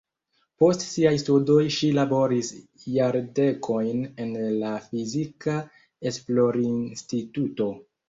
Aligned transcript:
Post 0.61 0.85
siaj 0.93 1.11
studoj 1.23 1.65
ŝi 1.75 1.89
laboris 1.97 2.49
jardekojn 2.95 4.03
en 4.27 4.35
la 4.65 4.75
fizika 4.89 5.63
esplorinstituto. 6.15 7.75